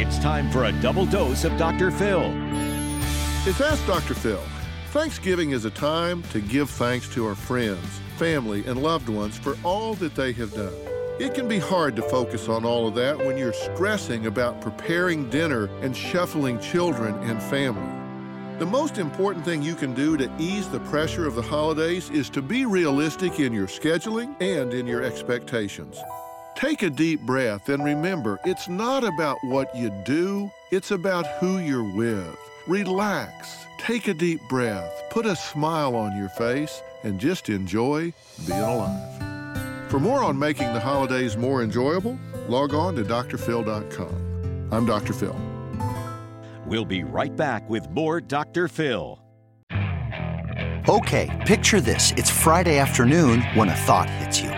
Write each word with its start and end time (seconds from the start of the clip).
It's 0.00 0.16
time 0.20 0.48
for 0.52 0.66
a 0.66 0.72
double 0.80 1.06
dose 1.06 1.42
of 1.42 1.56
Dr. 1.56 1.90
Phil. 1.90 2.32
It's 3.44 3.60
Ask 3.60 3.84
Dr. 3.84 4.14
Phil. 4.14 4.40
Thanksgiving 4.92 5.50
is 5.50 5.64
a 5.64 5.72
time 5.72 6.22
to 6.30 6.40
give 6.40 6.70
thanks 6.70 7.08
to 7.14 7.26
our 7.26 7.34
friends, 7.34 7.84
family, 8.16 8.64
and 8.66 8.80
loved 8.80 9.08
ones 9.08 9.36
for 9.36 9.56
all 9.64 9.94
that 9.94 10.14
they 10.14 10.32
have 10.34 10.54
done. 10.54 10.72
It 11.18 11.34
can 11.34 11.48
be 11.48 11.58
hard 11.58 11.96
to 11.96 12.02
focus 12.02 12.48
on 12.48 12.64
all 12.64 12.86
of 12.86 12.94
that 12.94 13.18
when 13.18 13.36
you're 13.36 13.52
stressing 13.52 14.26
about 14.26 14.60
preparing 14.60 15.28
dinner 15.30 15.66
and 15.82 15.96
shuffling 15.96 16.60
children 16.60 17.16
and 17.28 17.42
family. 17.42 17.92
The 18.60 18.66
most 18.66 18.98
important 18.98 19.44
thing 19.44 19.62
you 19.62 19.74
can 19.74 19.94
do 19.94 20.16
to 20.16 20.30
ease 20.38 20.68
the 20.68 20.78
pressure 20.78 21.26
of 21.26 21.34
the 21.34 21.42
holidays 21.42 22.08
is 22.10 22.30
to 22.30 22.40
be 22.40 22.66
realistic 22.66 23.40
in 23.40 23.52
your 23.52 23.66
scheduling 23.66 24.40
and 24.40 24.72
in 24.72 24.86
your 24.86 25.02
expectations. 25.02 25.98
Take 26.58 26.82
a 26.82 26.90
deep 26.90 27.20
breath 27.20 27.68
and 27.68 27.84
remember 27.84 28.40
it's 28.44 28.68
not 28.68 29.04
about 29.04 29.38
what 29.44 29.72
you 29.76 29.90
do, 30.04 30.50
it's 30.72 30.90
about 30.90 31.24
who 31.38 31.58
you're 31.58 31.84
with. 31.84 32.36
Relax, 32.66 33.64
take 33.78 34.08
a 34.08 34.14
deep 34.14 34.40
breath, 34.48 35.04
put 35.08 35.24
a 35.24 35.36
smile 35.36 35.94
on 35.94 36.18
your 36.18 36.30
face, 36.30 36.82
and 37.04 37.20
just 37.20 37.48
enjoy 37.48 38.12
being 38.44 38.58
alive. 38.58 39.88
For 39.88 40.00
more 40.00 40.24
on 40.24 40.36
making 40.36 40.72
the 40.72 40.80
holidays 40.80 41.36
more 41.36 41.62
enjoyable, 41.62 42.18
log 42.48 42.74
on 42.74 42.96
to 42.96 43.04
drphil.com. 43.04 44.68
I'm 44.72 44.84
Dr. 44.84 45.12
Phil. 45.12 45.36
We'll 46.66 46.84
be 46.84 47.04
right 47.04 47.36
back 47.36 47.70
with 47.70 47.88
more 47.90 48.20
Dr. 48.20 48.66
Phil. 48.66 49.22
Okay, 50.88 51.44
picture 51.46 51.80
this. 51.80 52.12
It's 52.16 52.30
Friday 52.30 52.78
afternoon 52.78 53.42
when 53.54 53.68
a 53.68 53.76
thought 53.76 54.10
hits 54.10 54.40
you. 54.40 54.57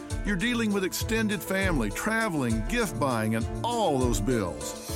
You're 0.25 0.35
dealing 0.35 0.71
with 0.71 0.83
extended 0.83 1.41
family, 1.41 1.89
traveling, 1.89 2.63
gift 2.67 2.99
buying, 2.99 3.35
and 3.35 3.45
all 3.63 3.97
those 3.97 4.21
bills. 4.21 4.87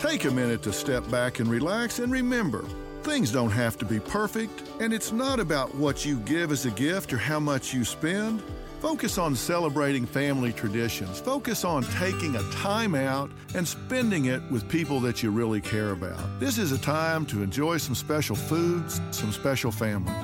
Take 0.00 0.24
a 0.24 0.30
minute 0.30 0.62
to 0.62 0.72
step 0.72 1.08
back 1.10 1.40
and 1.40 1.50
relax 1.50 1.98
and 1.98 2.12
remember 2.12 2.64
things 3.02 3.32
don't 3.32 3.50
have 3.50 3.78
to 3.78 3.86
be 3.86 3.98
perfect, 3.98 4.62
and 4.80 4.92
it's 4.92 5.12
not 5.12 5.40
about 5.40 5.74
what 5.74 6.04
you 6.04 6.18
give 6.20 6.52
as 6.52 6.66
a 6.66 6.70
gift 6.72 7.12
or 7.12 7.16
how 7.16 7.40
much 7.40 7.72
you 7.72 7.82
spend. 7.82 8.42
Focus 8.80 9.16
on 9.16 9.34
celebrating 9.34 10.04
family 10.04 10.52
traditions. 10.52 11.18
Focus 11.18 11.64
on 11.64 11.82
taking 11.84 12.36
a 12.36 12.50
time 12.50 12.94
out 12.94 13.30
and 13.54 13.66
spending 13.66 14.26
it 14.26 14.42
with 14.50 14.68
people 14.68 15.00
that 15.00 15.22
you 15.22 15.30
really 15.30 15.60
care 15.60 15.90
about. 15.90 16.18
This 16.38 16.58
is 16.58 16.70
a 16.70 16.78
time 16.78 17.24
to 17.26 17.42
enjoy 17.42 17.78
some 17.78 17.94
special 17.94 18.36
foods, 18.36 19.00
some 19.10 19.32
special 19.32 19.72
family. 19.72 20.14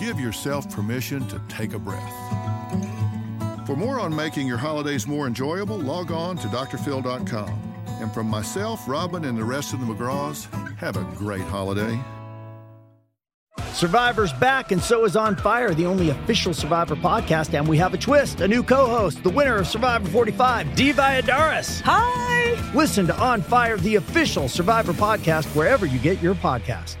Give 0.00 0.18
yourself 0.18 0.68
permission 0.70 1.28
to 1.28 1.40
take 1.48 1.74
a 1.74 1.78
breath. 1.78 3.19
For 3.70 3.76
more 3.76 4.00
on 4.00 4.12
making 4.16 4.48
your 4.48 4.56
holidays 4.56 5.06
more 5.06 5.28
enjoyable, 5.28 5.78
log 5.78 6.10
on 6.10 6.36
to 6.38 6.48
drphil.com. 6.48 7.74
And 8.00 8.12
from 8.12 8.26
myself, 8.26 8.88
Robin, 8.88 9.24
and 9.26 9.38
the 9.38 9.44
rest 9.44 9.72
of 9.72 9.78
the 9.78 9.86
McGraws, 9.86 10.52
have 10.74 10.96
a 10.96 11.04
great 11.14 11.42
holiday. 11.42 11.96
Survivor's 13.72 14.32
back, 14.32 14.72
and 14.72 14.82
so 14.82 15.04
is 15.04 15.14
On 15.14 15.36
Fire, 15.36 15.72
the 15.72 15.86
only 15.86 16.10
official 16.10 16.52
Survivor 16.52 16.96
podcast. 16.96 17.56
And 17.56 17.68
we 17.68 17.78
have 17.78 17.94
a 17.94 17.96
twist 17.96 18.40
a 18.40 18.48
new 18.48 18.64
co 18.64 18.88
host, 18.88 19.22
the 19.22 19.30
winner 19.30 19.58
of 19.58 19.68
Survivor 19.68 20.08
45, 20.08 20.74
Dee 20.74 20.92
Valladares. 20.92 21.80
Hi! 21.82 22.72
Listen 22.74 23.06
to 23.06 23.16
On 23.20 23.40
Fire, 23.40 23.76
the 23.76 23.94
official 23.94 24.48
Survivor 24.48 24.94
podcast, 24.94 25.46
wherever 25.54 25.86
you 25.86 26.00
get 26.00 26.20
your 26.20 26.34
podcast. 26.34 26.96